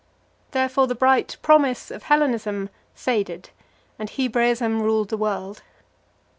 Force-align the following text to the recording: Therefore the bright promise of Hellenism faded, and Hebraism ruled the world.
Therefore 0.49 0.87
the 0.87 0.95
bright 0.95 1.37
promise 1.43 1.91
of 1.91 2.01
Hellenism 2.05 2.71
faded, 2.95 3.51
and 3.99 4.09
Hebraism 4.09 4.81
ruled 4.81 5.09
the 5.09 5.15
world. 5.17 5.61